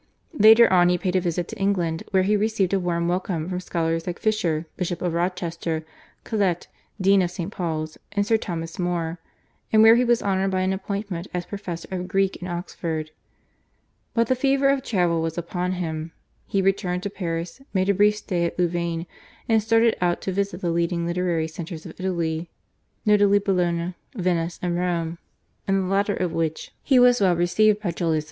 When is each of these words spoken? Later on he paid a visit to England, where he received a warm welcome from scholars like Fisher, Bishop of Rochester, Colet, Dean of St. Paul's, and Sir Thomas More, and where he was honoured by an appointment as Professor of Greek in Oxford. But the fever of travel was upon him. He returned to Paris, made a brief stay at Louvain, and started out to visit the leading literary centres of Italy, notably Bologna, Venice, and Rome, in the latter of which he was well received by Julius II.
Later 0.33 0.67
on 0.73 0.89
he 0.89 0.97
paid 0.97 1.15
a 1.15 1.21
visit 1.21 1.47
to 1.49 1.59
England, 1.59 2.01
where 2.09 2.23
he 2.23 2.35
received 2.35 2.73
a 2.73 2.79
warm 2.79 3.07
welcome 3.07 3.47
from 3.47 3.59
scholars 3.59 4.07
like 4.07 4.17
Fisher, 4.17 4.65
Bishop 4.75 4.99
of 4.99 5.13
Rochester, 5.13 5.85
Colet, 6.23 6.67
Dean 6.99 7.21
of 7.21 7.29
St. 7.29 7.51
Paul's, 7.51 7.99
and 8.11 8.25
Sir 8.25 8.35
Thomas 8.35 8.79
More, 8.79 9.19
and 9.71 9.83
where 9.83 9.95
he 9.95 10.03
was 10.03 10.23
honoured 10.23 10.49
by 10.49 10.61
an 10.61 10.73
appointment 10.73 11.27
as 11.35 11.45
Professor 11.45 11.87
of 11.91 12.07
Greek 12.07 12.35
in 12.37 12.47
Oxford. 12.47 13.11
But 14.15 14.25
the 14.25 14.33
fever 14.35 14.69
of 14.69 14.81
travel 14.81 15.21
was 15.21 15.37
upon 15.37 15.73
him. 15.73 16.13
He 16.47 16.63
returned 16.63 17.03
to 17.03 17.11
Paris, 17.11 17.61
made 17.71 17.87
a 17.87 17.93
brief 17.93 18.15
stay 18.15 18.43
at 18.45 18.57
Louvain, 18.57 19.05
and 19.47 19.61
started 19.61 19.95
out 20.01 20.19
to 20.21 20.31
visit 20.31 20.61
the 20.61 20.71
leading 20.71 21.05
literary 21.05 21.47
centres 21.47 21.85
of 21.85 21.93
Italy, 21.99 22.49
notably 23.05 23.37
Bologna, 23.37 23.93
Venice, 24.15 24.57
and 24.63 24.79
Rome, 24.79 25.19
in 25.67 25.79
the 25.79 25.85
latter 25.87 26.15
of 26.15 26.33
which 26.33 26.71
he 26.81 26.97
was 26.97 27.21
well 27.21 27.35
received 27.35 27.79
by 27.81 27.91
Julius 27.91 28.15
II. 28.15 28.19